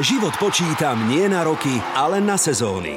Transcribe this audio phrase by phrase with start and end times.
[0.00, 2.96] Život počítam nie na roky, ale na sezóny.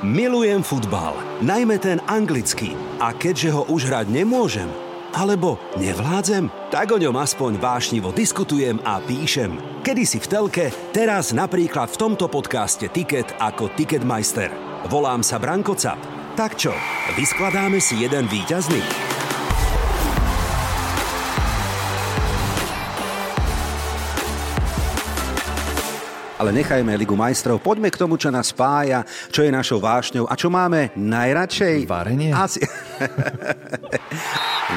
[0.00, 1.12] Milujem futbal,
[1.44, 2.72] najmä ten anglický.
[3.04, 4.64] A keďže ho už hrať nemôžem,
[5.12, 9.60] alebo nevládzem, tak o ňom aspoň vášnivo diskutujem a píšem.
[9.84, 14.48] Kedy si v telke, teraz napríklad v tomto podcaste Ticket ako Ticketmeister.
[14.88, 16.00] Volám sa Branko Cap.
[16.32, 16.72] Tak čo,
[17.12, 19.07] vyskladáme si jeden výťazný?
[26.48, 27.60] Ale nechajme Ligu majstrov.
[27.60, 31.84] Poďme k tomu, čo nás spája, čo je našou vášňou a čo máme najradšej.
[31.84, 32.32] Varenie?
[32.32, 32.64] Asi...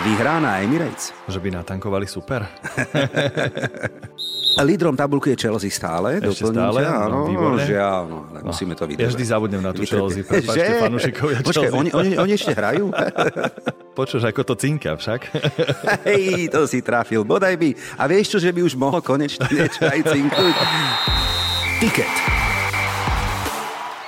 [0.03, 1.15] Vyhrá na Emirates.
[1.31, 2.43] Že by natankovali super.
[4.67, 6.19] Lídrom tabulky je Chelsea stále.
[6.19, 6.83] Ešte stále?
[6.83, 9.07] Áno, no, žiaľ, no, no, musíme to vydržať.
[9.07, 12.91] Ja vždy zabudnem na tú Chelsea, prepáčte, fanúšikovia Počkaj, oni, oni, oni ešte hrajú?
[13.99, 15.31] Počuš, ako to cinka však.
[16.03, 17.71] Hej, to si trafil, bodaj by.
[17.95, 20.55] A vieš čo, že by už mohol konečne niečo aj cinkuť?
[21.81, 22.13] Ticket.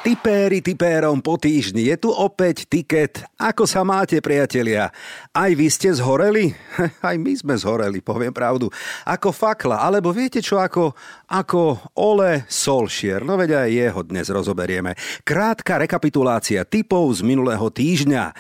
[0.05, 1.89] Tipéri tipérom po týždni.
[1.89, 3.25] Je tu opäť tiket.
[3.33, 4.93] Ako sa máte, priatelia?
[5.33, 6.53] Aj vy ste zhoreli?
[7.01, 8.69] Aj my sme zhoreli, poviem pravdu.
[9.09, 10.93] Ako fakla, alebo viete čo, ako,
[11.33, 13.25] ako Ole Solšier.
[13.25, 14.93] No veď aj jeho dnes rozoberieme.
[15.25, 18.23] Krátka rekapitulácia typov z minulého týždňa.
[18.29, 18.33] E,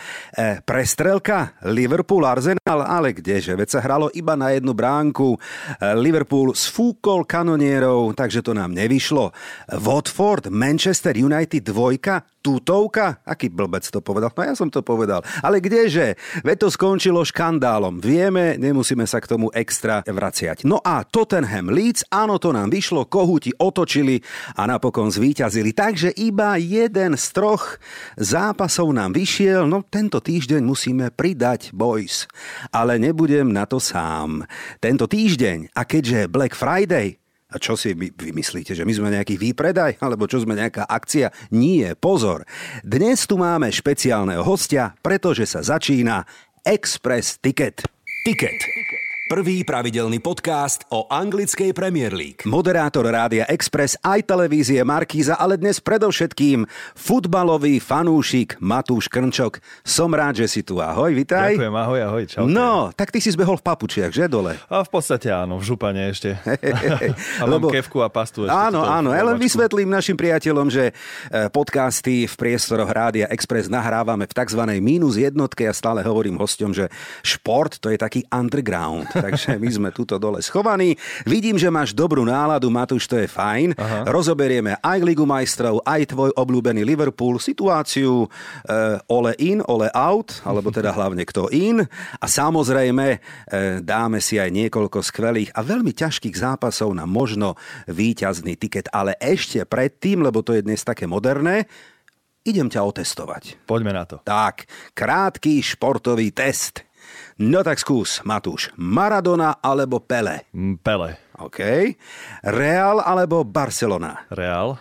[0.61, 3.57] prestrelka Liverpool Arsenal, ale kdeže?
[3.57, 5.33] Veď sa hralo iba na jednu bránku.
[5.33, 5.37] E,
[5.97, 9.33] Liverpool sfúkol kanonierov, takže to nám nevyšlo.
[9.81, 13.23] Watford, Manchester United dvojka, tutovka?
[13.25, 14.29] Aký blbec to povedal?
[14.35, 15.23] No ja som to povedal.
[15.39, 16.19] Ale kdeže?
[16.43, 18.03] Veď to skončilo škandálom.
[18.03, 20.67] Vieme, nemusíme sa k tomu extra vraciať.
[20.67, 24.19] No a Tottenham Leeds, áno, to nám vyšlo, kohuti otočili
[24.59, 25.71] a napokon zvíťazili.
[25.71, 27.79] Takže iba jeden z troch
[28.19, 29.69] zápasov nám vyšiel.
[29.69, 32.27] No tento týždeň musíme pridať, boys.
[32.73, 34.43] Ale nebudem na to sám.
[34.83, 37.21] Tento týždeň, a keďže Black Friday,
[37.53, 40.01] a čo si vy, vymyslíte, že my sme nejaký výpredaj?
[40.01, 41.29] Alebo čo sme nejaká akcia?
[41.53, 42.49] Nie, pozor.
[42.81, 46.25] Dnes tu máme špeciálneho hostia, pretože sa začína
[46.65, 47.85] Express Ticket.
[48.25, 48.57] Ticket.
[49.23, 52.43] Prvý pravidelný podcast o anglickej Premier League.
[52.43, 59.63] Moderátor Rádia Express aj televízie Markíza, ale dnes predovšetkým futbalový fanúšik Matúš Krnčok.
[59.79, 60.83] Som rád, že si tu.
[60.83, 61.55] Ahoj, vitaj.
[61.55, 62.43] Ďakujem, ahoj, ahoj, čau.
[62.51, 64.59] No, tak ty si zbehol v papučiach, že dole?
[64.67, 66.35] A v podstate áno, v župane ešte.
[67.39, 67.71] a mám Lebo...
[67.71, 68.43] kevku a pastu.
[68.43, 73.71] Ešte áno, áno, ja len vysvetlím našim priateľom, že e, podcasty v priestoroch Rádia Express
[73.71, 74.61] nahrávame v tzv.
[74.83, 75.63] mínus jednotke.
[75.63, 76.91] Ja stále hovorím hosťom, že
[77.23, 80.97] šport to je taký underground takže my sme tuto dole schovaní.
[81.23, 83.77] Vidím, že máš dobrú náladu, Matúš, to je fajn.
[83.77, 84.09] Aha.
[84.09, 90.73] Rozoberieme aj Ligu majstrov, aj tvoj obľúbený Liverpool, situáciu uh, ole in, ole out, alebo
[90.73, 91.85] teda hlavne kto in.
[92.19, 97.55] A samozrejme uh, dáme si aj niekoľko skvelých a veľmi ťažkých zápasov na možno
[97.87, 98.89] výťazný tiket.
[98.89, 101.69] Ale ešte predtým, lebo to je dnes také moderné,
[102.43, 103.63] idem ťa otestovať.
[103.63, 104.19] Poďme na to.
[104.23, 106.83] Tak, krátky športový test.
[107.41, 108.69] No tak skús, Matúš.
[108.77, 110.45] Maradona alebo Pele?
[110.53, 111.17] Mm, Pele.
[111.41, 111.59] OK.
[112.45, 114.29] Real alebo Barcelona?
[114.29, 114.77] Real.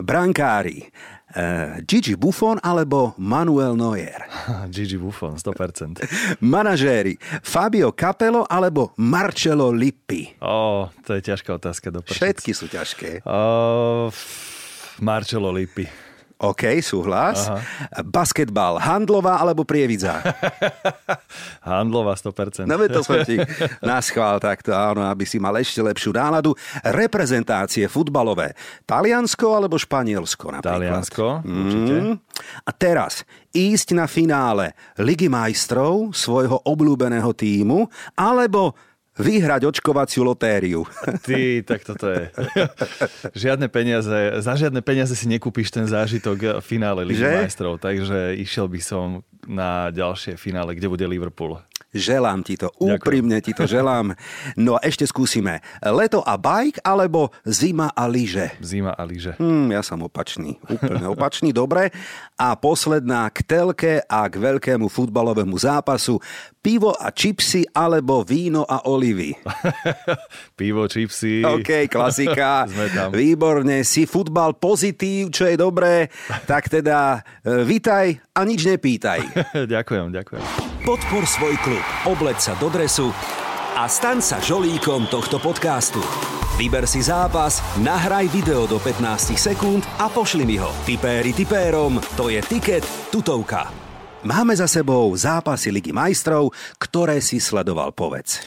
[0.00, 0.88] Brankári.
[1.34, 4.24] Uh, Gigi Buffon alebo Manuel Neuer?
[4.74, 6.06] Gigi Buffon, 100%.
[6.40, 7.18] Manažéri.
[7.42, 10.40] Fabio Capello alebo Marcello Lippi?
[10.40, 11.92] Ó, oh, to je ťažká otázka.
[11.92, 13.26] Do Všetky sú ťažké.
[13.28, 14.08] Oh,
[15.02, 16.03] Marcello Lippi.
[16.34, 17.46] OK, súhlas.
[17.46, 17.62] Aha.
[18.02, 20.18] Basketbal, handlová alebo prievidza?
[21.68, 22.66] handlová 100%.
[22.66, 23.38] No to som ti
[23.78, 26.52] naschvál takto, áno, aby si mal ešte lepšiu náladu.
[26.82, 28.58] Reprezentácie futbalové.
[28.82, 31.06] Taliansko alebo Španielsko napríklad?
[31.06, 31.94] Taliansko, určite.
[32.02, 32.14] Mm.
[32.66, 33.22] A teraz
[33.54, 37.86] ísť na finále Ligy majstrov svojho obľúbeného týmu
[38.18, 38.74] alebo
[39.14, 40.82] vyhrať očkovaciu lotériu.
[41.26, 42.30] Ty, tak toto je.
[43.34, 48.66] Žiadne peniaze, za žiadne peniaze si nekúpiš ten zážitok v finále Ligy majstrov, takže išiel
[48.66, 51.60] by som na ďalšie finále, kde bude Liverpool.
[51.94, 54.18] Želám ti to, úprimne ti to želám.
[54.58, 55.62] No a ešte skúsime.
[55.78, 58.58] Leto a bike alebo zima a lyže?
[58.58, 59.38] Zima a lyže.
[59.38, 61.94] Hmm, ja som opačný, úplne opačný, dobre.
[62.34, 66.18] A posledná k telke a k veľkému futbalovému zápasu.
[66.58, 69.36] Pivo a čipsy alebo víno a olivy?
[70.58, 71.44] Pivo, čipsy.
[71.44, 72.66] OK, klasika.
[73.14, 76.08] Výborne, si futbal pozitív, čo je dobré.
[76.48, 79.20] Tak teda e, vitaj a nič nepýtaj.
[79.74, 80.73] ďakujem, ďakujem.
[80.84, 83.08] Podpor svoj klub, obleď sa do dresu
[83.72, 85.96] a staň sa žolíkom tohto podcastu.
[86.60, 90.68] Vyber si zápas, nahraj video do 15 sekúnd a pošli mi ho.
[90.84, 93.72] Tipéri tipérom, to je tiket tutovka.
[94.28, 98.44] Máme za sebou zápasy Ligy majstrov, ktoré si sledoval, povedz.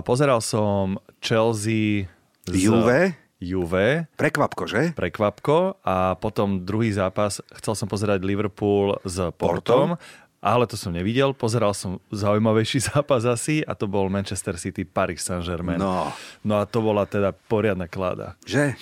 [0.00, 2.08] Pozeral som Chelsea
[2.48, 2.72] z...
[2.72, 3.20] Juve?
[3.36, 4.08] Juve.
[4.16, 4.96] Prekvapko, že?
[4.96, 5.84] Prekvapko.
[5.84, 9.92] A potom druhý zápas, chcel som pozerať Liverpool s Portom.
[9.92, 11.34] Portom ale to som nevidel.
[11.34, 15.82] Pozeral som zaujímavejší zápas asi a to bol Manchester City Paris Saint-Germain.
[15.82, 16.14] No.
[16.46, 18.38] no a to bola teda poriadna klada.
[18.46, 18.78] Že?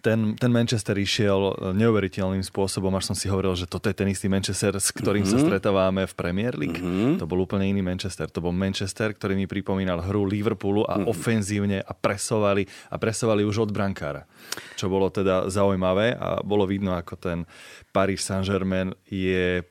[0.00, 4.28] ten, ten Manchester išiel neuveriteľným spôsobom, až som si hovoril, že toto je ten istý
[4.28, 5.32] Manchester, s ktorým mm-hmm.
[5.32, 5.46] sa mhm.
[5.48, 6.80] stretávame v Premier League.
[6.80, 7.22] Mm-hmm.
[7.22, 8.28] To bol úplne iný Manchester.
[8.32, 11.12] To bol Manchester, ktorý mi pripomínal hru Liverpoolu a mm-hmm.
[11.12, 14.28] ofenzívne a presovali a presovali už od brankára.
[14.76, 17.38] Čo bolo teda zaujímavé a bolo vidno, ako ten
[17.94, 19.64] Paris Saint-Germain je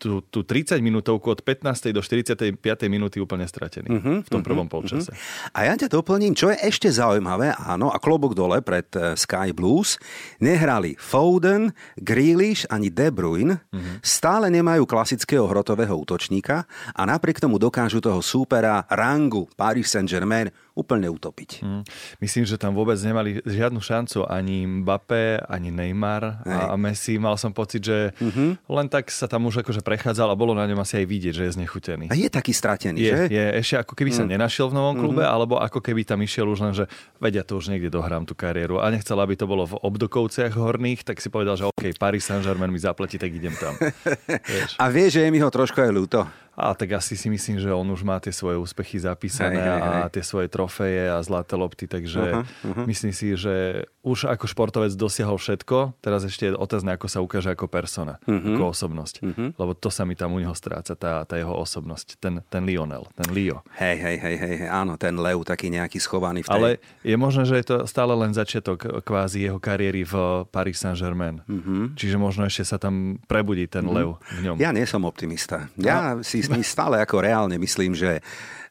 [0.00, 1.92] tú, tú 30 minútovku od 15.
[1.92, 2.56] do 45.
[2.88, 5.12] minúty úplne stratený uh-huh, v tom prvom uh-huh, polčase.
[5.12, 5.52] Uh-huh.
[5.52, 9.52] A ja ťa doplním, čo je ešte zaujímavé, áno, a klobok dole pred uh, Sky
[9.52, 10.00] Blues,
[10.40, 14.00] nehrali Foden, Grealish ani De Bruyne, uh-huh.
[14.00, 16.64] stále nemajú klasického hrotového útočníka
[16.96, 20.48] a napriek tomu dokážu toho súpera rangu Paris Saint-Germain
[20.80, 21.60] úplne utopiť.
[21.60, 21.84] Hmm.
[22.24, 27.20] Myslím, že tam vôbec nemali žiadnu šancu ani Mbappé, ani Neymar a, a Messi.
[27.20, 28.64] Mal som pocit, že mm-hmm.
[28.64, 31.44] len tak sa tam už akože prechádzal a bolo na ňom asi aj vidieť, že
[31.48, 32.06] je znechutený.
[32.08, 33.22] A je taký stratený, je, že?
[33.28, 34.30] Je, ešte ako keby sa mm.
[34.32, 35.36] nenašiel v novom klube, mm-hmm.
[35.36, 36.88] alebo ako keby tam išiel už len, že
[37.20, 41.04] vedia to už niekde dohrám tú kariéru a nechcel, aby to bolo v obdokovciach horných,
[41.04, 43.76] tak si povedal, že OK, Paris Saint-Germain mi zaplatí, tak idem tam.
[44.50, 44.78] vieš.
[44.80, 46.22] A vie, že je mi ho trošku aj ľúto.
[46.58, 49.80] A tak asi si myslím, že on už má tie svoje úspechy zapísané hej, hej,
[49.80, 50.02] hej.
[50.04, 52.84] a tie svoje trofeje a zlaté lopty, takže uh-huh, uh-huh.
[52.84, 57.52] myslím si, že už ako športovec dosiahol všetko, teraz ešte je otázne, ako sa ukáže
[57.52, 58.56] ako persona, uh-huh.
[58.56, 59.14] ako osobnosť.
[59.24, 59.48] Uh-huh.
[59.56, 63.08] Lebo to sa mi tam u neho stráca, tá, tá jeho osobnosť, ten, ten Lionel,
[63.16, 63.64] ten Leo.
[63.80, 66.54] Hej, hej, hej, hej, áno, ten Leo taký nejaký schovaný v tej...
[66.56, 66.68] Ale
[67.04, 71.40] je možné, že je to stále len začiatok kvázi jeho kariéry v Paris Saint-Germain.
[71.44, 71.92] Uh-huh.
[71.96, 73.96] Čiže možno ešte sa tam prebudí ten uh-huh.
[73.96, 74.56] Leo v ňom.
[74.60, 75.68] Ja nie som optimista.
[75.76, 76.24] Ja no.
[76.24, 78.24] si my stále ako reálne myslím, že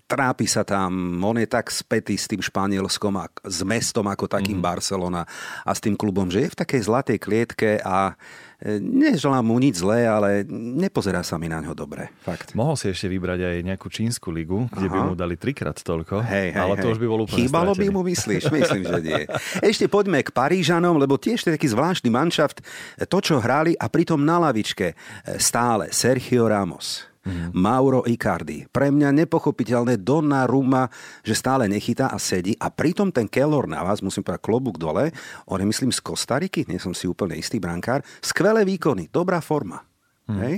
[0.10, 4.58] trápi sa tam, on je tak spätý s tým Španielskom a s mestom ako takým
[4.58, 4.66] mm.
[4.66, 5.22] Barcelona
[5.62, 8.18] a s tým klubom, že je v takej zlatej klietke a
[8.58, 12.10] e, neželám mu nič zlé, ale nepozerá sa mi na ňo dobre.
[12.26, 12.58] Fakt.
[12.58, 14.96] Mohol si ešte vybrať aj nejakú čínsku ligu, kde Aha.
[14.98, 16.94] by mu dali trikrát toľko, hej, hej, ale to hej.
[16.98, 17.86] už by bol úplne Chýbalo stratený.
[17.86, 18.44] by mu, myslíš?
[18.50, 19.22] Myslím, že nie.
[19.70, 22.66] Ešte poďme k Parížanom, lebo tiež je taký zvláštny manšaft.
[23.06, 24.96] To, čo hrali a pritom na lavičke e,
[25.38, 27.56] stále Sergio Ramos mm.
[27.56, 28.68] Mauro Icardi.
[28.70, 30.00] Pre mňa nepochopiteľné
[30.48, 30.88] Ruma,
[31.26, 35.12] že stále nechytá a sedí a pritom ten Kellor na vás, musím povedať klobúk dole,
[35.50, 39.84] on je myslím z Kostariky, nie som si úplne istý brankár, skvelé výkony, dobrá forma.
[40.30, 40.40] Mm.
[40.46, 40.56] Hej?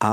[0.00, 0.12] A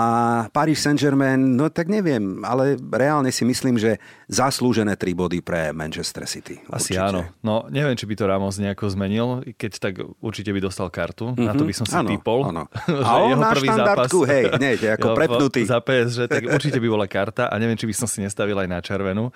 [0.52, 3.96] Paris Saint-Germain, no tak neviem, ale reálne si myslím, že
[4.28, 6.60] zaslúžené tri body pre Manchester City.
[6.68, 7.08] Asi určite.
[7.08, 7.22] áno.
[7.40, 11.32] No neviem, či by to Ramos nejako zmenil, keď tak určite by dostal kartu.
[11.32, 11.48] Mm-hmm.
[11.48, 11.70] Na to mhm.
[11.72, 12.40] by som si ano, typol.
[12.52, 12.68] Ano.
[13.08, 15.64] A on na štandardku, zápas, hej, nie, ako prepnutý.
[15.64, 18.68] Za PSG, tak určite by bola karta a neviem, či by som si nestavil aj
[18.68, 19.32] na červenú,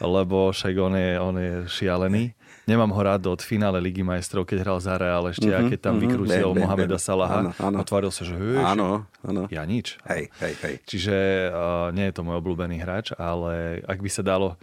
[0.00, 2.32] lebo však on je, on je šialený.
[2.70, 5.78] Nemám ho rád od finále Ligy majstrov, keď hral za Real ešte mm-hmm, a keď
[5.82, 7.50] tam mm-hmm, vykrútil Mohameda Salaha.
[7.58, 9.50] Áno, Otváril sa, že áno, áno.
[9.50, 9.89] ja nič.
[10.06, 10.74] Hej, hej, hej.
[10.86, 11.16] Čiže
[11.50, 14.60] uh, nie je to môj obľúbený hráč, ale ak by sa dalo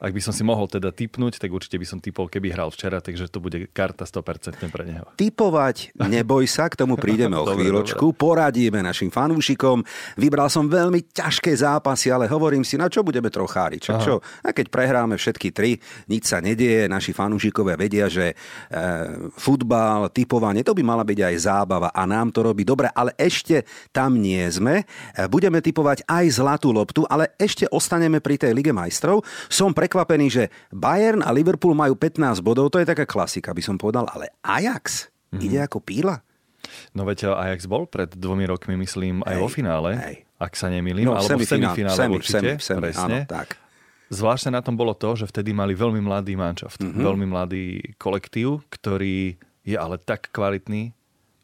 [0.00, 3.04] ak by som si mohol teda typnúť, tak určite by som typol, keby hral včera,
[3.04, 5.04] takže to bude karta 100% pre neho.
[5.12, 8.16] Typovať, neboj sa, k tomu prídeme o chvíľočku.
[8.16, 8.16] Dobre.
[8.16, 9.84] Poradíme našim fanúšikom.
[10.16, 13.76] Vybral som veľmi ťažké zápasy, ale hovorím si, na čo budeme trochári.
[13.76, 14.14] Čo, čo?
[14.40, 15.76] A keď prehráme všetky tri,
[16.08, 18.34] nič sa nedieje, naši fanúšikovia vedia, že e,
[19.36, 23.68] futbal, typovanie, to by mala byť aj zábava a nám to robí dobre, ale ešte
[23.92, 24.80] tam nie sme.
[25.12, 29.20] E, budeme typovať aj zlatú loptu, ale ešte ostaneme pri tej Lige majstrov.
[29.52, 33.58] Som pre prekvapený, že Bayern a Liverpool majú 15 bodov, to je taká klasika, by
[33.58, 35.42] som povedal, ale Ajax mm-hmm.
[35.42, 36.22] ide ako píla.
[36.94, 40.16] No veď Ajax bol pred dvomi rokmi, myslím, aj hej, vo finále, hej.
[40.38, 43.02] ak sa nemýlim, no, alebo semifinál, v semifinále semi, určite, semi, semi, presne.
[43.02, 43.58] Áno, tak.
[44.14, 47.02] Zvláštne na tom bolo to, že vtedy mali veľmi mladý manšaft, mm-hmm.
[47.02, 47.64] veľmi mladý
[47.98, 49.34] kolektív, ktorý
[49.66, 50.94] je ale tak kvalitný,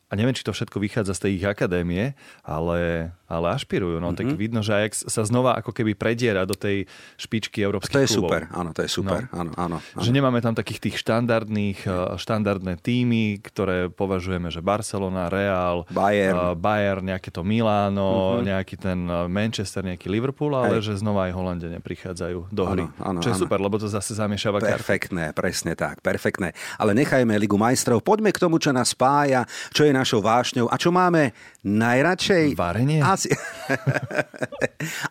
[0.07, 2.15] a neviem, či to všetko vychádza z tej ich akadémie,
[2.47, 3.99] ale ale ašpirujú.
[3.99, 4.19] No, mm-hmm.
[4.19, 4.39] Tak mhm.
[4.39, 6.87] vidno, že Ajax sa znova ako keby prediera do tej
[7.19, 8.07] špičky európskych klubov.
[8.07, 8.31] To je klubov.
[8.31, 9.21] super, áno, to je super.
[9.31, 9.37] No.
[9.37, 10.03] Áno, áno, áno.
[10.03, 16.55] Že nemáme tam takých tých štandardných, eh, štandardné týmy, ktoré považujeme, že Barcelona, Real, Bayern,
[16.55, 18.47] uh, Bayern nejaké to Miláno, mm-hmm.
[18.47, 20.95] nejaký ten eh, Manchester, nejaký Liverpool, ale Hej.
[20.95, 22.87] že znova aj Holandene prichádzajú do hry.
[23.03, 23.43] Áno, áno, čo je áno.
[23.43, 25.39] super, lebo to zase zamiešava Perfektné, karty.
[25.39, 26.55] presne tak, perfektné.
[26.79, 29.43] Ale nechajme Ligu majstrov, poďme k tomu, čo nás spája,
[29.75, 31.35] čo je našou vášňou a čo máme
[31.67, 32.55] najradšej.
[32.55, 33.03] Varenie?
[33.17, 33.33] Asi...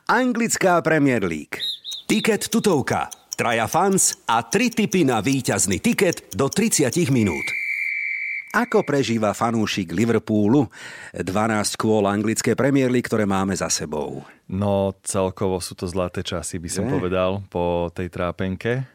[0.06, 1.58] Anglická Premier League.
[2.06, 3.10] Tiket tutovka.
[3.34, 7.42] Traja fans a tri tipy na víťazný tiket do 30 minút.
[8.54, 10.70] Ako prežíva fanúšik Liverpoolu
[11.18, 14.22] 12 kôl anglické Premier League, ktoré máme za sebou?
[14.46, 16.94] No celkovo sú to zlaté časy, by som Je.
[16.94, 18.86] povedal, po tej trápenke.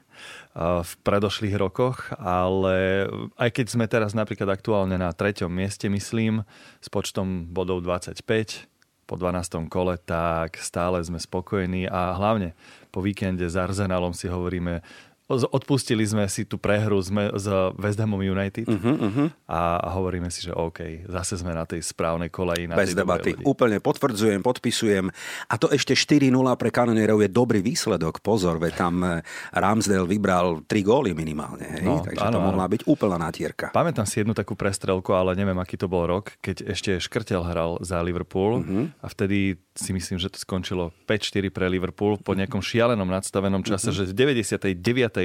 [0.61, 3.07] v predošlých rokoch, ale
[3.39, 6.43] aj keď sme teraz napríklad aktuálne na treťom mieste, myslím,
[6.83, 8.67] s počtom bodov 25
[9.11, 9.67] po 12.
[9.67, 12.55] kole, tak stále sme spokojní a hlavne
[12.95, 14.87] po víkende s Arsenalom si hovoríme,
[15.31, 17.47] odpustili sme si tú prehru sme s
[17.79, 19.29] West Hamom United uh-huh, uh-huh.
[19.47, 22.67] A, a hovoríme si, že OK, zase sme na tej správnej koleji.
[22.71, 23.35] Na Bez debaty.
[23.43, 25.11] Úplne potvrdzujem, podpisujem.
[25.51, 28.23] A to ešte 4-0 pre kanonierov je dobrý výsledok.
[28.23, 29.23] Pozor, veď tam eh,
[29.55, 31.67] Ramsdale vybral 3 góly minimálne.
[31.79, 31.87] Hej?
[31.87, 32.73] No, Takže áno, to mohla áno.
[32.73, 33.75] byť úplná natierka.
[33.75, 37.79] Pamätám si jednu takú prestrelku, ale neviem, aký to bol rok, keď ešte Škrtel hral
[37.83, 38.91] za Liverpool uh-huh.
[39.03, 43.91] a vtedy si myslím, že to skončilo 5-4 pre Liverpool po nejakom šialenom nadstavenom čase,
[43.97, 44.77] že v 99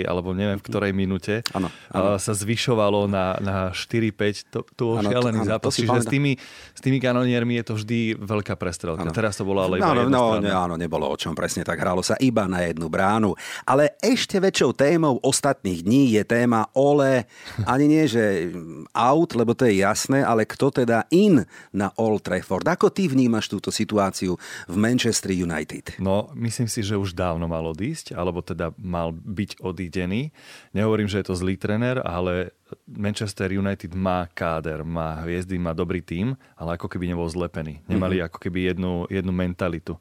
[0.07, 2.15] alebo neviem v ktorej minúte ano, ano.
[2.15, 4.55] sa zvyšovalo na, na 4-5.
[4.55, 5.75] To, to bol šialený ano, zápas.
[5.75, 6.39] Čiže s tými,
[6.71, 9.03] s tými kanoniermi je to vždy veľká prestrelka.
[9.03, 9.11] Ano.
[9.11, 11.83] Teraz to bolo ale iba no, no, no, áno, nebolo o čom presne tak.
[11.83, 13.35] Hralo sa iba na jednu bránu.
[13.67, 17.27] Ale ešte väčšou témou ostatných dní je téma Ole.
[17.67, 18.55] Ani nie, že
[18.95, 21.43] out, lebo to je jasné, ale kto teda in
[21.75, 22.63] na Old Trafford.
[22.63, 25.97] Ako ty vnímaš túto situáciu v Manchester United?
[26.01, 30.31] No, myslím si, že už dávno mal odísť, alebo teda mal byť odídený.
[30.73, 32.55] Nehovorím, že je to zlý trener, ale
[32.89, 37.85] Manchester United má káder, má hviezdy, má dobrý tím, ale ako keby nebol zlepený.
[37.85, 38.27] Nemali mm-hmm.
[38.31, 39.93] ako keby jednu, jednu mentalitu.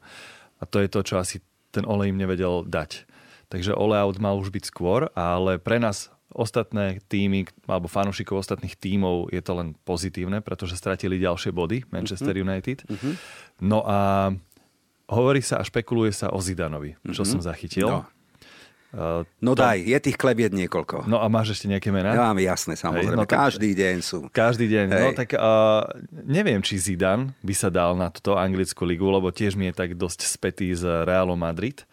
[0.57, 3.05] A to je to, čo asi ten Ole im nevedel dať.
[3.51, 8.73] Takže Ole out mal už byť skôr, ale pre nás ostatné týmy alebo fanúšikov ostatných
[8.79, 12.45] tímov je to len pozitívne, pretože stratili ďalšie body Manchester mm-hmm.
[12.49, 12.77] United.
[12.89, 13.13] Mm-hmm.
[13.61, 14.31] No a
[15.11, 17.29] hovorí sa a špekuluje sa o Zidanovi, čo mm-hmm.
[17.29, 17.87] som zachytil.
[17.87, 18.01] No.
[18.95, 19.59] Uh, no to...
[19.59, 21.03] daj, je tých klebiet niekoľko.
[21.11, 22.15] No a máš ešte nejaké mená?
[22.15, 23.11] Ja mám jasné, samozrejme.
[23.11, 24.31] Hej, no každý deň sú.
[24.31, 24.85] Každý deň.
[24.87, 25.03] No Hej.
[25.03, 25.83] No tak uh,
[26.23, 29.99] neviem, či Zidane by sa dal na túto anglickú ligu, lebo tiež mi je tak
[29.99, 31.83] dosť spätý z Realu Madrid.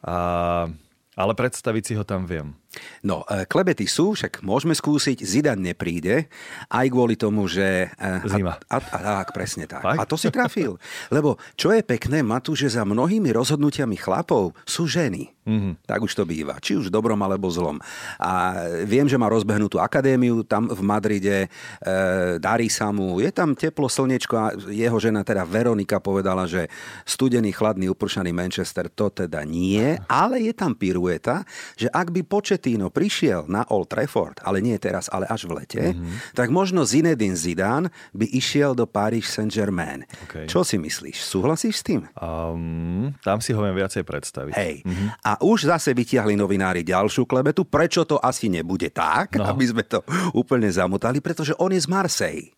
[0.00, 0.72] Uh,
[1.12, 2.56] ale predstaviť si ho tam viem.
[3.04, 6.26] No, e, klebety sú, však môžeme skúsiť, Zidan nepríde,
[6.72, 7.92] aj kvôli tomu, že...
[7.94, 8.56] E, Zima.
[8.68, 9.84] A, a, tak, presne tak.
[9.84, 9.98] Fakt?
[10.00, 10.80] A to si trafil.
[11.12, 15.34] Lebo čo je pekné, Matu, že za mnohými rozhodnutiami chlapov sú ženy.
[15.44, 15.84] Mm-hmm.
[15.84, 16.56] Tak už to býva.
[16.56, 17.76] Či už dobrom alebo zlom.
[18.16, 21.38] A viem, že má rozbehnutú akadémiu tam v Madride.
[21.44, 21.48] E,
[22.40, 23.20] darí sa mu.
[23.20, 26.72] Je tam teplo, slnečko a jeho žena teda Veronika povedala, že
[27.04, 31.44] studený, chladný, upršaný Manchester to teda nie, ale je tam pirueta,
[31.76, 32.24] že ak by
[32.64, 36.32] Pochettino prišiel na Old Trafford, ale nie teraz, ale až v lete, mm-hmm.
[36.32, 40.08] tak možno Zinedine Zidane by išiel do Paris Saint-Germain.
[40.24, 40.48] Okay.
[40.48, 41.20] Čo si myslíš?
[41.28, 42.08] Súhlasíš s tým?
[42.16, 44.56] Um, tam si ho viem viacej predstaviť.
[44.56, 44.80] Hej.
[44.80, 45.08] Mm-hmm.
[45.28, 47.68] A už zase vytiahli novinári ďalšiu klebetu.
[47.68, 49.44] Prečo to asi nebude tak, no.
[49.44, 50.00] aby sme to
[50.32, 51.20] úplne zamotali?
[51.20, 52.48] Pretože on je z Marseille.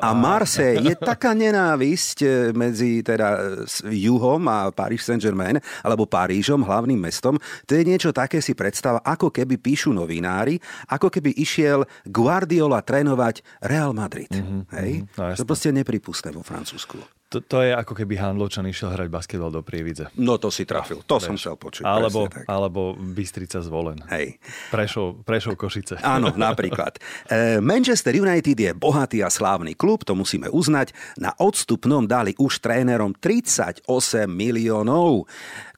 [0.00, 6.98] A Marseille je taká nenávisť e, medzi teda juhom a Paris Saint-Germain, alebo Parížom, hlavným
[6.98, 7.40] mestom.
[7.66, 10.58] To je niečo také si predstava, ako keby píšu novinári,
[10.90, 14.30] ako keby išiel Guardiola trénovať Real Madrid.
[14.30, 14.90] Mm-hmm, Hej?
[15.16, 17.21] No, to proste nepripustné vo Francúzsku.
[17.32, 20.12] To, to je ako keby Handločan išiel hrať basketbal do Prievidze.
[20.20, 21.24] No to si trafil, to Preš.
[21.24, 21.84] som chcel počuť.
[21.88, 24.04] Alebo, alebo Bystrica zvolen.
[24.12, 24.36] Hej.
[24.68, 25.96] Prešov, Prešov Košice.
[26.14, 27.00] Áno, napríklad.
[27.32, 30.92] E, Manchester United je bohatý a slávny klub, to musíme uznať.
[31.16, 33.88] Na odstupnom dali už trénerom 38
[34.28, 35.24] miliónov.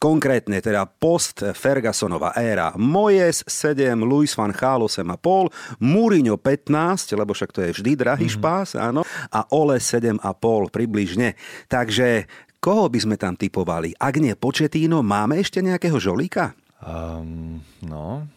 [0.04, 7.48] Konkrétne teda post Fergusonova éra Moyes 7, Luis van Gaal 8,5, Mourinho 15, lebo však
[7.56, 8.36] to je vždy drahý mm-hmm.
[8.36, 9.00] špás, áno,
[9.32, 10.20] a Ole 7,5
[10.68, 11.40] približne.
[11.72, 12.28] Takže
[12.60, 13.96] koho by sme tam typovali?
[13.96, 16.52] Ak nie Početíno, máme ešte nejakého žolíka?
[16.84, 18.28] Um, no,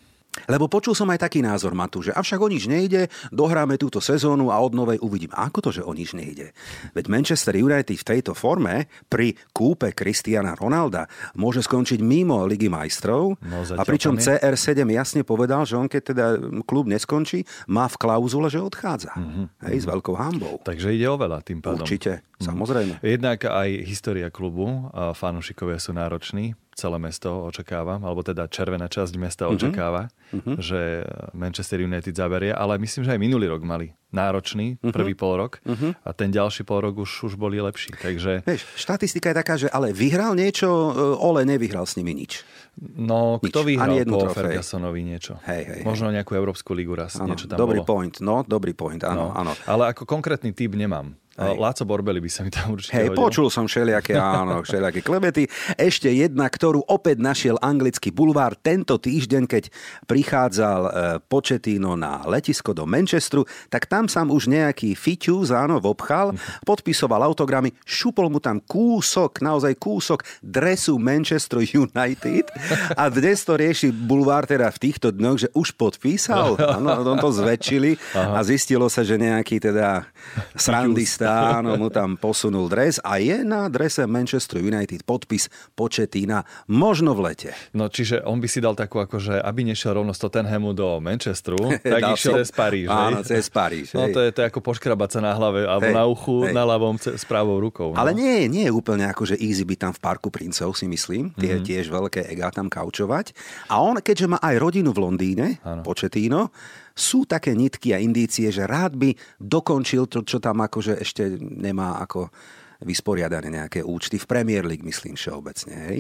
[0.46, 4.54] lebo počul som aj taký názor, Matu, že avšak o nič nejde, dohráme túto sezónu
[4.54, 5.34] a od novej uvidím.
[5.34, 6.54] Ako to, že o nič nejde?
[6.94, 13.40] Veď Manchester United v tejto forme pri kúpe Cristiana Ronalda môže skončiť mimo Ligy majstrov.
[13.42, 16.26] No, a pričom CR7 jasne povedal, že on keď teda
[16.68, 19.16] klub neskončí, má v klauzule, že odchádza.
[19.16, 19.46] Mm-hmm.
[19.72, 20.60] Hej, s veľkou hambou.
[20.68, 21.88] Takže ide o veľa tým pádom.
[21.88, 22.44] Určite, mm-hmm.
[22.44, 22.94] samozrejme.
[23.00, 29.50] Jednak aj história klubu, fanúšikovia sú nároční celé mesto očakáva, alebo teda červená časť mesta
[29.50, 29.58] mm-hmm.
[29.58, 30.56] očakáva, mm-hmm.
[30.62, 34.94] že Manchester United zaberie, ale myslím, že aj minulý rok mali náročný mm-hmm.
[34.94, 36.06] prvý pol rok mm-hmm.
[36.06, 37.98] a ten ďalší pol rok už, už boli lepší.
[37.98, 38.46] Takže...
[38.46, 42.46] Vieš, štatistika je taká, že ale vyhral niečo, e, Ole nevyhral s nimi nič.
[42.78, 43.50] No, nič.
[43.50, 44.54] kto vyhral po trofej.
[44.54, 45.42] Fergusonovi niečo?
[45.50, 47.90] Hej, hej, Možno nejakú Európsku ligu raz, ano, niečo tam dobrý bolo.
[47.90, 49.36] point, no, dobrý point, áno, no.
[49.36, 49.52] áno.
[49.66, 51.18] Ale ako konkrétny typ nemám.
[51.38, 51.54] Hej.
[51.62, 53.20] Láco Borbeli by sa mi tam určite Hej, hodil.
[53.22, 55.46] počul som všelijaké, áno, všelijaké klebety.
[55.78, 59.70] Ešte jedna, ktorú opäť našiel anglický bulvár tento týždeň, keď
[60.10, 60.92] prichádzal e,
[61.30, 66.34] Početino na letisko do Manchesteru, tak tam sa už nejaký fiťus, áno, obchal,
[66.66, 72.50] podpisoval autogramy, šupol mu tam kúsok, naozaj kúsok dresu Manchester United
[72.98, 77.30] a dnes to rieši bulvár teda v týchto dňoch, že už podpísal, áno, on to
[77.30, 80.10] zväčšili a zistilo sa, že nejaký teda
[80.58, 87.12] srandista, áno, mu tam posunul dres a je na drese Manchester United podpis Početína možno
[87.12, 87.52] v lete.
[87.72, 90.98] No čiže on by si dal takú ako, že aby nešiel rovno z Tottenhamu do
[90.98, 92.88] Manchesteru, tak išiel cez Paríž.
[92.88, 93.28] Áno, hej?
[93.28, 93.92] cez Paríž.
[93.96, 94.14] No hej.
[94.14, 96.54] to je, to je ako poškrabať sa na hlave alebo Hej, na uchu, hej.
[96.54, 97.92] na ľavom s pravou rukou.
[97.92, 97.98] No.
[97.98, 101.34] Ale nie, nie je úplne ako, že easy byť tam v Parku princov, si myslím.
[101.34, 101.64] Tie Mhm.
[101.64, 103.34] tiež veľké egá tam kaučovať.
[103.68, 105.82] A on, keďže má aj rodinu v Londýne, Áno.
[105.82, 106.54] Početíno,
[106.98, 112.02] sú také nitky a indície, že rád by dokončil to, čo tam akože ešte nemá
[112.02, 112.34] ako
[112.82, 115.74] vysporiadané nejaké účty v Premier League, myslím všeobecne.
[115.90, 116.00] Hej?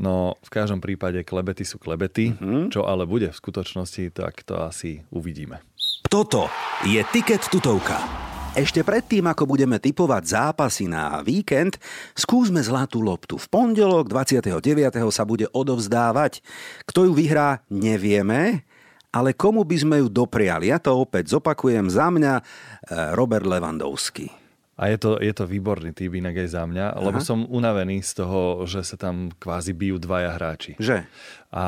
[0.00, 2.32] No, v každom prípade klebety sú klebety.
[2.32, 2.72] Mhm.
[2.72, 5.60] Čo ale bude v skutočnosti, tak to asi uvidíme.
[6.08, 6.48] Toto
[6.84, 8.00] je Tiket tutovka.
[8.54, 11.74] Ešte predtým, ako budeme typovať zápasy na víkend,
[12.14, 13.34] skúsme zlatú loptu.
[13.34, 14.62] V pondelok 29.
[15.10, 16.38] sa bude odovzdávať.
[16.86, 18.62] Kto ju vyhrá, nevieme,
[19.14, 20.68] ale komu by sme ju dopriali?
[20.68, 22.42] Ja to opäť zopakujem za mňa, eh,
[23.14, 24.26] Robert Levandovský.
[24.74, 28.18] A je to, je to výborný typ inak aj za mňa, lebo som unavený z
[28.18, 30.74] toho, že sa tam kvázi bijú dvaja hráči.
[30.82, 31.06] Že?
[31.54, 31.64] A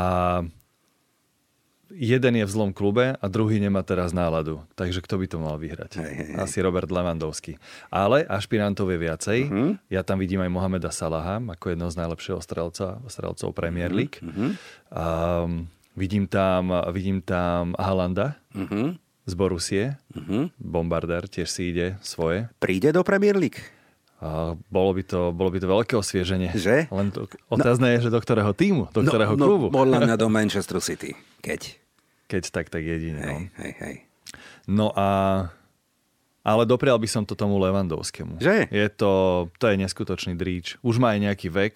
[1.87, 4.59] jeden je v zlom klube a druhý nemá teraz náladu.
[4.75, 6.03] Takže kto by to mal vyhrať?
[6.03, 6.39] Hej, hej, hej.
[6.43, 7.63] Asi Robert Lewandowski.
[7.95, 9.39] Ale ašpirantov je viacej.
[9.47, 9.69] Mhm.
[9.87, 14.19] Ja tam vidím aj Mohameda Salaha ako jedného z najlepšieho strelca, strelcov Premier Mhm, League.
[14.91, 15.47] A,
[15.97, 18.97] vidím, tam, vidím tam Halanda Mhm.
[19.27, 19.85] z Borusie.
[20.15, 20.55] Mhm.
[20.57, 22.47] Bombardér tiež si ide svoje.
[22.61, 23.59] Príde do Premier League?
[24.17, 26.49] A bolo, by to, bolo by to veľké osvieženie.
[26.57, 26.89] Že?
[26.89, 29.67] Len to, otázne je, že do ktorého týmu, do ktorého no, klubu.
[29.69, 31.13] no, podľa mňa do Manchester City.
[31.45, 31.77] Keď.
[32.27, 33.21] Keď tak, tak jedine.
[33.21, 33.29] No.
[33.29, 33.95] Hej, hej, hej.
[34.65, 35.09] No a...
[36.47, 38.39] Ale doprial by som to tomu Levandovskému.
[38.39, 38.71] Že?
[38.71, 39.11] Je to,
[39.59, 40.79] to je neskutočný dríč.
[40.81, 41.75] Už má aj nejaký vek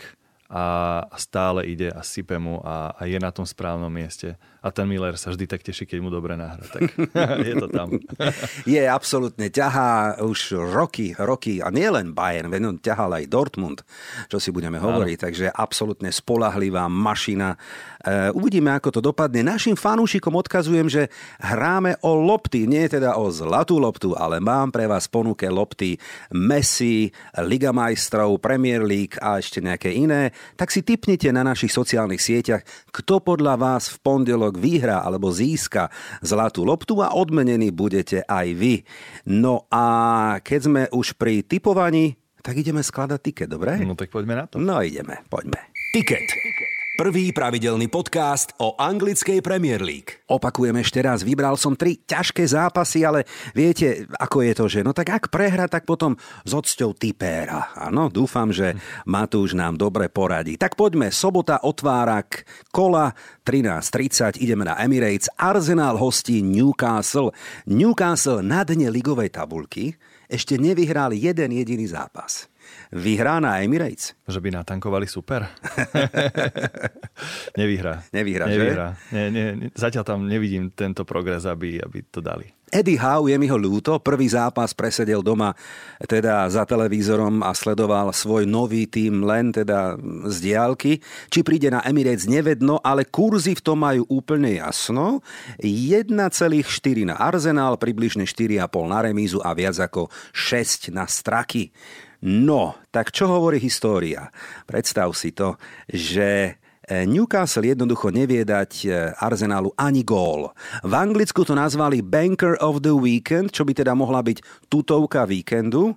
[0.51, 4.35] a stále ide a sype mu a, a je na tom správnom mieste.
[4.61, 6.61] A ten Miller sa vždy tak teší, keď mu dobre nahra.
[6.67, 6.91] Tak
[7.49, 7.97] je to tam.
[8.69, 13.81] Je absolútne, ťahá už roky, roky, a nie len Bayern, on ťahal aj Dortmund,
[14.29, 17.57] čo si budeme hovoriť, takže absolútne spolahlivá mašina.
[18.05, 19.41] E, uvidíme, ako to dopadne.
[19.41, 21.09] Našim fanúšikom odkazujem, že
[21.41, 25.97] hráme o lopty, nie teda o zlatú loptu, ale mám pre vás ponuke lopty
[26.37, 27.09] Messi,
[27.41, 30.37] Liga majstrov, Premier League a ešte nejaké iné.
[30.57, 35.93] Tak si tipnite na našich sociálnych sieťach, kto podľa vás v pondelok vyhrá alebo získa
[36.25, 38.75] zlatú loptu a odmenení budete aj vy.
[39.29, 39.85] No a
[40.41, 43.77] keď sme už pri typovaní, tak ideme skladať tiket, dobre?
[43.85, 44.57] No tak poďme na to.
[44.57, 45.61] No ideme, poďme.
[45.93, 46.25] Ticket.
[47.01, 50.21] Prvý pravidelný podcast o anglickej Premier League.
[50.29, 53.25] Opakujem ešte raz, vybral som tri ťažké zápasy, ale
[53.57, 57.73] viete, ako je to, že no tak ak prehra, tak potom s odsťou typéra.
[57.73, 58.77] Áno, dúfam, že
[59.09, 60.61] Matúš nám dobre poradí.
[60.61, 63.17] Tak poďme, sobota otvára k kola
[63.49, 67.33] 13.30, ideme na Emirates, Arsenal hostí Newcastle.
[67.65, 69.97] Newcastle na dne ligovej tabulky
[70.29, 72.45] ešte nevyhral jeden jediný zápas.
[72.91, 74.19] Vyhrá na Emirates?
[74.27, 75.47] Že by natankovali super?
[77.61, 78.03] Nevyhrá.
[78.11, 78.59] Nevyhrá, že?
[78.59, 78.89] Nevyhrá.
[79.15, 82.51] Nie, nie, nie, zatiaľ tam nevidím tento progres, aby, aby to dali.
[82.71, 85.55] Eddie Howe je mi ho ľúto, prvý zápas presedel doma
[86.07, 89.99] teda za televízorom a sledoval svoj nový tým len teda
[90.31, 91.03] z diálky.
[91.31, 95.23] Či príde na Emirates nevedno, ale kurzy v tom majú úplne jasno.
[95.63, 96.15] 1,4
[97.07, 101.75] na Arsenal, približne 4,5 na remízu a viac ako 6 na straky.
[102.21, 104.29] No, tak čo hovorí história?
[104.69, 105.57] Predstav si to,
[105.89, 108.91] že Newcastle jednoducho nevie dať
[109.23, 110.51] Arsenalu ani gól.
[110.83, 115.95] V Anglicku to nazvali Banker of the Weekend, čo by teda mohla byť tutovka víkendu.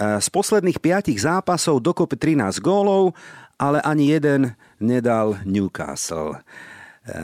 [0.00, 3.12] Z posledných piatich zápasov dokopy 13 gólov,
[3.60, 6.40] ale ani jeden nedal Newcastle.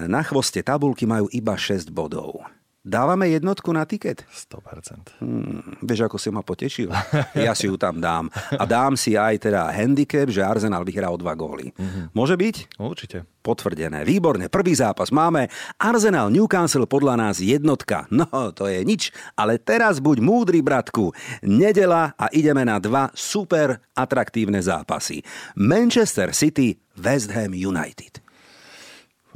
[0.07, 2.45] Na chvoste tabulky majú iba 6 bodov.
[2.87, 4.23] Dávame jednotku na tiket?
[4.31, 5.19] 100%.
[5.19, 6.87] Hmm, vieš, ako si ma potešil?
[7.35, 8.31] Ja si ju tam dám.
[8.55, 11.75] A dám si aj teda handicap, že Arsenal vyhrá o dva góly.
[11.75, 12.15] Mm-hmm.
[12.15, 12.79] Môže byť?
[12.79, 13.27] Určite.
[13.43, 14.07] Potvrdené.
[14.07, 14.47] Výborne.
[14.47, 15.51] Prvý zápas máme.
[15.83, 18.07] Arsenal Newcastle podľa nás jednotka.
[18.15, 19.11] No, to je nič.
[19.35, 21.11] Ale teraz buď múdry, bratku.
[21.43, 25.27] Nedela a ideme na dva super atraktívne zápasy.
[25.59, 28.23] Manchester City, West Ham United.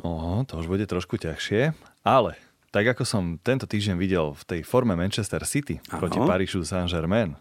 [0.01, 2.39] Oho, to už bude trošku ťažšie, ale
[2.71, 5.99] tak ako som tento týždeň videl v tej forme Manchester City Áno.
[5.99, 7.35] proti Parížu Saint-Germain,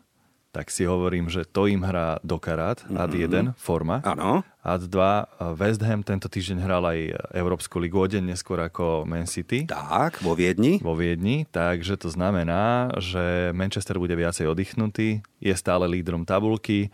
[0.50, 2.98] tak si hovorím, že to im hrá do karát, mm-hmm.
[2.98, 3.12] ad
[3.54, 4.02] 1, forma.
[4.02, 4.42] Áno.
[4.66, 7.00] Ad 2, West Ham tento týždeň hral aj
[7.38, 9.70] Európsku ligu o deň neskôr ako Man City.
[9.70, 10.82] Tak, vo Viedni.
[10.82, 16.90] Vo Viedni, takže to znamená, že Manchester bude viacej oddychnutý, je stále lídrom tabulky,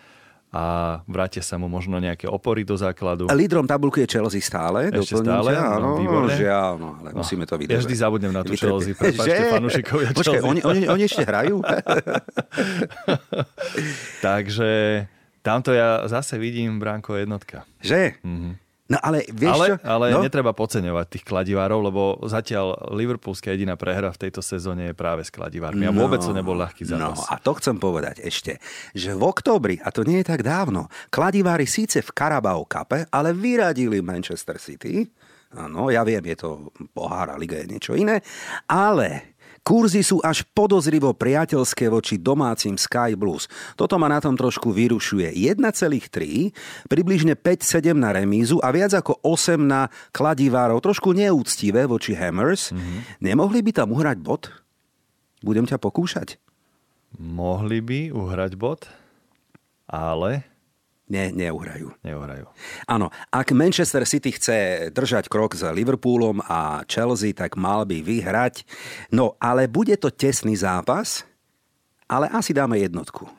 [0.56, 0.64] a
[1.04, 3.28] vrátia sa mu možno nejaké opory do základu.
[3.28, 4.88] A lídrom tabulky je Chelsea stále.
[4.88, 5.52] Ešte stále?
[5.52, 6.32] Áno, no.
[6.32, 7.76] Žiaľ, no, ale no, musíme to vydržať.
[7.76, 11.60] Ja vždy zabudnem na tú Chelsea, prepáčte fanúšikovia Počkaj, oni, oni, oni ešte hrajú?
[14.26, 14.72] Takže
[15.44, 17.68] tamto ja zase vidím Bránko jednotka.
[17.84, 18.24] Že?
[18.24, 18.65] Mhm.
[18.86, 19.76] No ale vieš ale, čo?
[19.82, 20.22] ale no?
[20.22, 25.34] netreba podceňovať tých kladivárov, lebo zatiaľ Liverpoolská jediná prehra v tejto sezóne je práve s
[25.34, 25.90] kladivármi.
[25.90, 27.26] A vôbec to nebol ľahký No zápas.
[27.34, 28.62] a to chcem povedať ešte,
[28.94, 33.34] že v októbri, a to nie je tak dávno, kladivári síce v Carabao Cupe, ale
[33.34, 35.10] vyradili Manchester City.
[35.56, 38.22] Áno, ja viem, je to pohár a liga je niečo iné,
[38.70, 39.35] ale
[39.66, 43.50] Kurzy sú až podozrivo priateľské voči domácim Sky Blues.
[43.74, 45.34] Toto ma na tom trošku vyrušuje.
[45.34, 46.54] 1,3,
[46.86, 50.78] približne 5,7 na remízu a viac ako 8 na kladivárov.
[50.86, 52.70] Trošku neúctivé voči Hammers.
[52.70, 53.26] Mm-hmm.
[53.26, 54.54] Nemohli by tam uhrať bod?
[55.42, 56.38] Budem ťa pokúšať.
[57.18, 58.86] Mohli by uhrať bod,
[59.90, 60.46] ale
[61.06, 61.94] Nie, neuhrajú.
[62.02, 62.50] neuhrajú.
[62.90, 68.66] Áno, ak Manchester City chce držať krok s Liverpoolom a Chelsea, tak mal by vyhrať.
[69.14, 71.22] No, ale bude to tesný zápas,
[72.10, 73.30] ale asi dáme jednotku.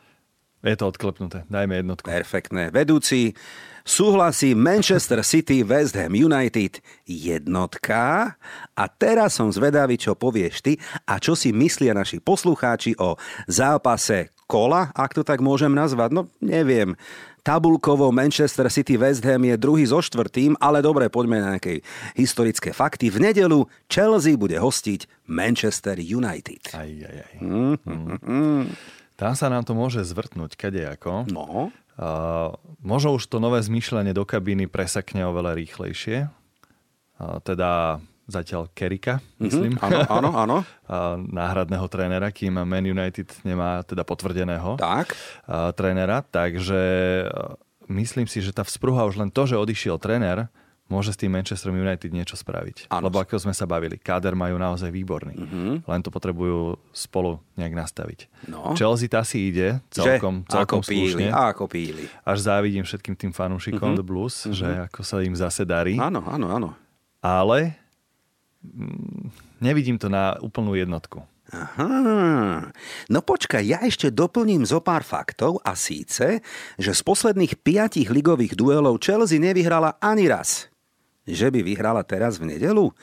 [0.66, 1.46] Je to odklepnuté.
[1.46, 2.10] Dajme jednotku.
[2.10, 2.74] Perfektné.
[2.74, 3.38] Vedúci
[3.86, 8.34] súhlasí Manchester City West Ham United jednotka.
[8.74, 10.72] A teraz som zvedavý, čo povieš ty
[11.06, 13.14] a čo si myslia naši poslucháči o
[13.46, 16.10] zápase kola, ak to tak môžem nazvať.
[16.10, 16.98] No, neviem.
[17.46, 21.78] Tabulkovo Manchester City West Ham je druhý so štvrtým, ale dobre, poďme na nejaké
[22.18, 23.06] historické fakty.
[23.06, 26.74] V nedelu Chelsea bude hostiť Manchester United.
[26.74, 27.34] Aj, aj, aj.
[27.38, 28.66] Mm.
[29.16, 31.26] Tam sa nám to môže zvrtnúť kadejako.
[31.32, 32.52] No, Uh,
[32.84, 36.28] možno už to nové zmýšľanie do kabíny presakne oveľa rýchlejšie.
[37.16, 39.80] Uh, teda zatiaľ Kerika, myslím.
[39.80, 40.56] áno, áno, áno.
[41.40, 45.16] Náhradného trénera, kým Man United nemá teda potvrdeného Tak.
[45.72, 46.20] trénera.
[46.20, 46.82] Takže
[47.88, 50.52] myslím si, že tá vzpruha už len to, že odišiel tréner,
[50.86, 52.90] môže s tým Manchester United niečo spraviť.
[52.90, 53.10] Áno.
[53.10, 55.34] Lebo ako sme sa bavili, káder majú naozaj výborný.
[55.82, 58.30] Len to potrebujú spolu nejak nastaviť.
[58.46, 58.74] No.
[58.78, 60.54] Chelsea tá si ide celkom, že?
[60.54, 61.28] celkom ako píli, slušne.
[61.34, 62.04] ako píli.
[62.22, 65.98] Až závidím všetkým tým fanúšikom The Blues, že ako sa im zase darí.
[65.98, 66.68] Áno, áno, áno.
[67.18, 67.74] Ale
[68.62, 71.26] mm, nevidím to na úplnú jednotku.
[71.46, 72.74] Aha.
[73.06, 76.42] No počkaj, ja ešte doplním zo pár faktov a síce,
[76.74, 80.66] že z posledných piatich ligových duelov Chelsea nevyhrala ani raz.
[81.26, 82.94] Že by vyhrala teraz v nedelu?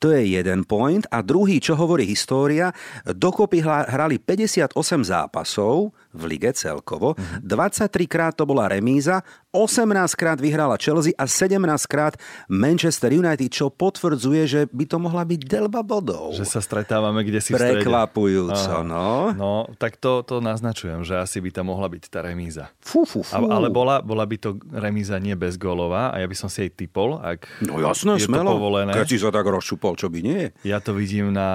[0.00, 1.04] To je jeden point.
[1.12, 2.72] A druhý, čo hovorí história,
[3.04, 4.72] dokopy hrali 58
[5.04, 9.20] zápasov v lige celkovo, 23 krát to bola remíza,
[9.52, 12.14] 18 krát vyhrala Chelsea a 17 krát
[12.46, 16.32] Manchester United, čo potvrdzuje, že by to mohla byť delba bodov.
[16.32, 17.50] Že sa stretávame kde si.
[17.52, 18.86] Prekvapujúco, Aha.
[18.86, 19.34] no.
[19.34, 22.70] No, tak to, to naznačujem, že asi by tam mohla byť tá remíza.
[22.78, 23.34] Fú, fú, fú.
[23.36, 26.64] A, ale bola, bola by to remíza nie bez gólová a ja by som si
[26.66, 28.54] jej typol, ak No jasné, je smelo.
[28.54, 28.92] to povolené.
[28.94, 30.40] Keď si sa tak rozšupol, čo by nie?
[30.66, 31.48] Ja to vidím na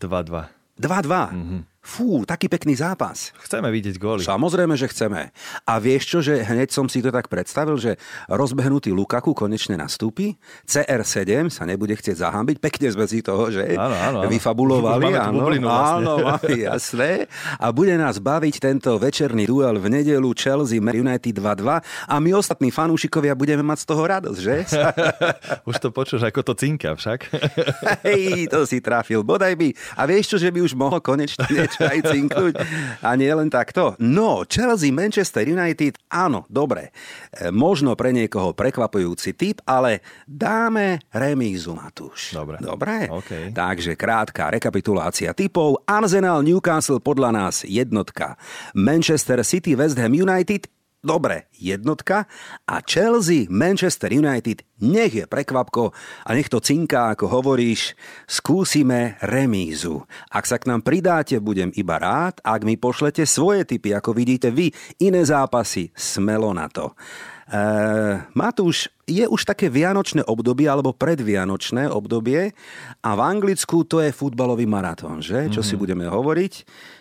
[0.00, 0.50] 2-2.
[0.78, 1.32] 2-2.
[1.32, 1.58] Mhm.
[1.82, 3.34] Fú, taký pekný zápas.
[3.42, 4.22] Chceme vidieť góly.
[4.22, 5.34] Samozrejme, že chceme.
[5.66, 7.98] A vieš čo, že hneď som si to tak predstavil, že
[8.30, 13.98] rozbehnutý Lukaku konečne nastúpi, CR7 sa nebude chcieť zahambiť, pekne sme si toho, že Áno,
[13.98, 14.30] áno, áno.
[14.30, 15.10] vyfabulovali.
[15.10, 15.96] Áno, bublinu vlastne.
[15.98, 17.10] áno, máme, jasné.
[17.58, 22.70] A bude nás baviť tento večerný duel v nedelu Chelsea United 2-2 a my ostatní
[22.70, 24.56] fanúšikovia budeme mať z toho radosť, že?
[25.70, 27.26] Už to počuješ, ako to cinka však.
[28.06, 29.74] Hej, to si trafil, bodaj by.
[29.98, 31.42] A vieš čo, že by už mohlo konečne
[31.72, 32.54] niečo aj cinknúť?
[33.00, 33.96] A nie len takto.
[33.96, 36.92] No, Chelsea, Manchester United, áno, dobre.
[37.32, 42.36] E, Možno pre niekoho prekvapujúci typ, ale dáme remízu, Matúš.
[42.36, 42.60] Dobre.
[42.60, 43.08] Dobre?
[43.08, 43.56] OK.
[43.56, 45.80] Takže krátka rekapitulácia typov.
[45.88, 48.36] Arsenal, Newcastle podľa nás jednotka.
[48.76, 50.68] Manchester City, West Ham United
[51.02, 52.30] Dobre, jednotka
[52.62, 55.90] a Chelsea, Manchester United, nech je prekvapko
[56.22, 57.98] a nech to cinká, ako hovoríš,
[58.30, 60.06] skúsime remízu.
[60.30, 64.54] Ak sa k nám pridáte, budem iba rád, ak mi pošlete svoje typy, ako vidíte
[64.54, 64.70] vy,
[65.02, 66.94] iné zápasy, smelo na to.
[68.38, 72.54] Matúš, je už také vianočné obdobie alebo predvianočné obdobie
[73.02, 75.50] a v Anglicku to je futbalový maratón, že?
[75.50, 75.66] Čo mm-hmm.
[75.66, 76.52] si budeme hovoriť.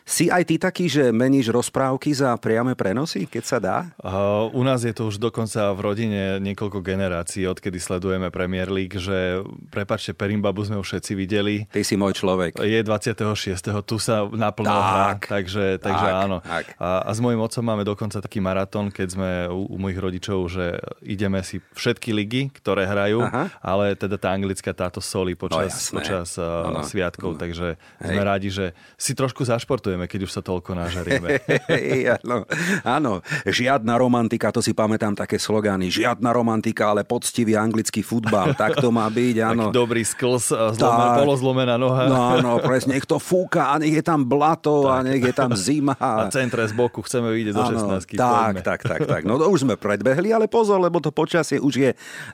[0.01, 3.77] Si aj ty taký, že meníš rozprávky za priame prenosy, keď sa dá?
[4.01, 8.97] Uh, u nás je to už dokonca v rodine niekoľko generácií, odkedy sledujeme Premier League,
[8.97, 11.69] že prepačte, Perimbabu sme už všetci videli.
[11.69, 12.57] Ty si môj človek.
[12.65, 13.61] Je 26.
[13.85, 16.37] Tu sa naplno tak, hrá, takže, takže tak, áno.
[16.41, 16.65] Tak.
[16.81, 20.49] A, a s mojim otcom máme dokonca taký maratón, keď sme u, u mojich rodičov,
[20.49, 21.61] že ideme si
[21.91, 23.51] všetky ligy, ktoré hrajú, Aha.
[23.59, 27.39] ale teda tá anglická táto soli počas, no, počas uh, sviatkov, no.
[27.39, 28.07] takže Hej.
[28.07, 31.43] sme rádi, že si trošku zašportujeme keď už sa toľko nažarieme.
[32.23, 32.47] áno,
[32.87, 33.11] áno,
[33.43, 38.87] žiadna romantika, to si pamätám také slogany, žiadna romantika, ale poctivý anglický futbal, tak to
[38.91, 39.67] má byť, áno.
[39.71, 42.07] Taký dobrý skills, zlomen, polozlomená noha.
[42.07, 44.93] No áno, presne, nech to fúka a nech je tam blato tak.
[44.93, 45.95] a nech je tam zima.
[46.21, 48.19] A centre z boku chceme vidieť do 16.
[48.19, 49.21] Tak, tak, tak, tak.
[49.23, 51.80] No to už sme predbehli, ale pozor, lebo to počasie už je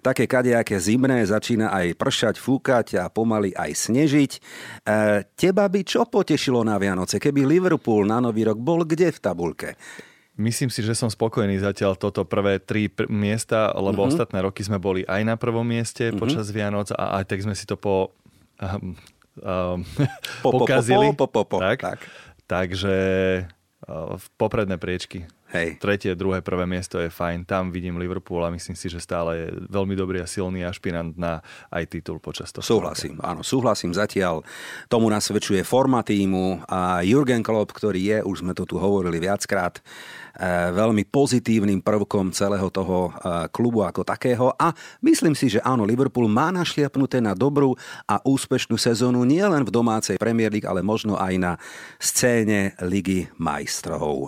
[0.04, 4.32] také kadejaké zimné, začína aj pršať, fúkať a pomaly aj snežiť.
[4.36, 4.40] E,
[5.36, 9.70] teba by čo potešilo na Vianoce, keby Liverpool na Nový rok bol kde v tabulke?
[10.38, 14.14] Myslím si, že som spokojný zatiaľ toto prvé tri pr- miesta, lebo uh-huh.
[14.14, 16.22] ostatné roky sme boli aj na prvom mieste uh-huh.
[16.22, 18.14] počas Vianoc a aj tak sme si to po,
[18.62, 18.94] um,
[19.42, 19.82] um,
[20.46, 21.10] po, pokazili.
[21.18, 21.82] Po, po, po, po, tak?
[21.82, 22.00] tak.
[22.46, 22.96] Takže
[23.90, 25.26] uh, v popredné priečky.
[25.48, 25.80] Hej.
[25.80, 27.48] Tretie, druhé, prvé miesto je fajn.
[27.48, 31.40] Tam vidím Liverpool a myslím si, že stále je veľmi dobrý a silný ašpirant na
[31.72, 32.68] aj titul počas toho.
[32.68, 33.32] Súhlasím, roka.
[33.32, 34.44] áno, súhlasím zatiaľ.
[34.92, 39.80] Tomu nasvedčuje forma týmu a Jurgen Klopp, ktorý je, už sme to tu hovorili viackrát,
[39.80, 45.88] eh, veľmi pozitívnym prvkom celého toho eh, klubu ako takého a myslím si, že áno,
[45.88, 47.72] Liverpool má našliapnuté na dobrú
[48.04, 51.52] a úspešnú sezónu nielen v domácej Premier League, ale možno aj na
[52.04, 54.28] scéne Ligy majstrov.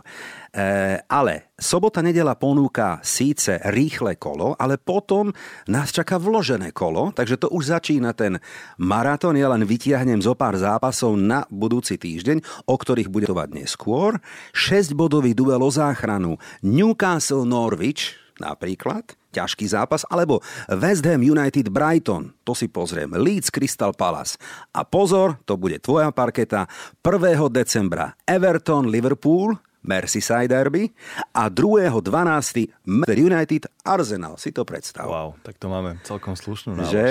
[0.50, 5.30] E, ale sobota nedela ponúka síce rýchle kolo, ale potom
[5.70, 8.42] nás čaká vložené kolo, takže to už začína ten
[8.82, 9.38] maratón.
[9.38, 14.18] Ja len vytiahnem zo pár zápasov na budúci týždeň, o ktorých bude tovať neskôr.
[14.58, 20.40] 6-bodový duel o záchranu Newcastle Norwich napríklad, ťažký zápas, alebo
[20.72, 24.40] West Ham United Brighton, to si pozriem, Leeds Crystal Palace.
[24.74, 26.66] A pozor, to bude tvoja parketa
[27.04, 27.36] 1.
[27.52, 30.92] decembra Everton Liverpool, Merseyside derby
[31.32, 32.72] a 2.12.
[32.84, 34.36] Manchester United Arsenal.
[34.36, 35.08] Si to predstav.
[35.08, 36.92] Wow, tak to máme celkom slušnú nálož.
[36.92, 37.08] Že?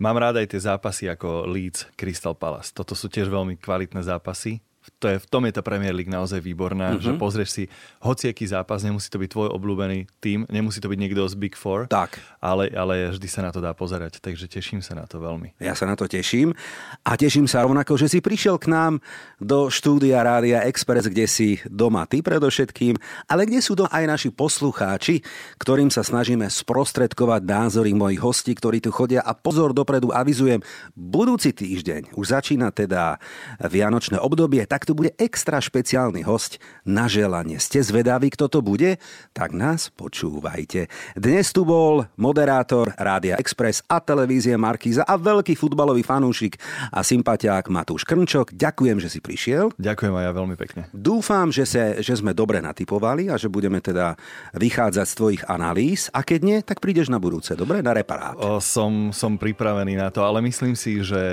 [0.00, 2.72] Mám rád aj tie zápasy ako Leeds Crystal Palace.
[2.72, 4.64] Toto sú tiež veľmi kvalitné zápasy
[4.96, 7.04] to je, v tom je tá Premier League naozaj výborná, mm-hmm.
[7.04, 7.64] že pozrieš si
[8.00, 11.84] hociaký zápas, nemusí to byť tvoj obľúbený tým, nemusí to byť niekto z Big Four,
[11.92, 12.16] tak.
[12.40, 15.52] Ale, ale vždy sa na to dá pozerať, takže teším sa na to veľmi.
[15.60, 16.56] Ja sa na to teším
[17.04, 19.04] a teším sa rovnako, že si prišiel k nám
[19.36, 22.96] do štúdia Rádia Express, kde si doma ty predovšetkým,
[23.28, 25.20] ale kde sú to aj naši poslucháči,
[25.60, 30.64] ktorým sa snažíme sprostredkovať názory mojich hostí, ktorí tu chodia a pozor dopredu avizujem,
[30.96, 33.20] budúci týždeň už začína teda
[33.60, 36.56] Vianočné obdobie, tak tu bude extra špeciálny host
[36.88, 37.60] na želanie.
[37.60, 38.96] Ste zvedaví, kto to bude?
[39.36, 40.88] Tak nás počúvajte.
[41.12, 46.56] Dnes tu bol moderátor Rádia Express a televízie Markíza a veľký futbalový fanúšik
[46.88, 48.56] a sympatiák Matúš Krnčok.
[48.56, 49.76] Ďakujem, že si prišiel.
[49.76, 50.82] Ďakujem aj ja veľmi pekne.
[50.96, 54.16] Dúfam, že, sa, že sme dobre natypovali a že budeme teda
[54.56, 57.84] vychádzať z tvojich analýz a keď nie, tak prídeš na budúce, dobre?
[57.84, 58.38] Na reparát.
[58.40, 61.24] O, som, som pripravený na to, ale myslím si, že,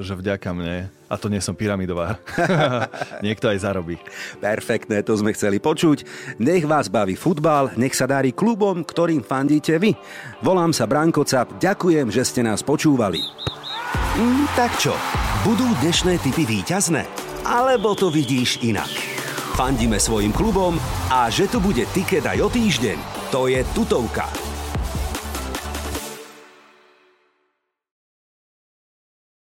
[0.00, 2.22] že vďaka mne a to nie som pyramidová.
[3.26, 3.96] Niekto aj zarobí.
[4.38, 6.04] Perfektné, to sme chceli počuť.
[6.40, 9.96] Nech vás baví futbal, nech sa darí klubom, ktorým fandíte vy.
[10.40, 13.20] Volám sa Branko Cap, ďakujem, že ste nás počúvali.
[14.16, 14.94] Mm, tak čo,
[15.46, 17.06] budú dnešné typy výťazné?
[17.46, 18.90] Alebo to vidíš inak?
[19.56, 20.76] Fandíme svojim klubom
[21.12, 24.49] a že tu bude tiket aj o týždeň, to je tutovka.